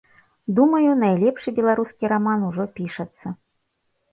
[0.59, 3.27] Думаю, найлепшы беларускі раман ужо пішацца.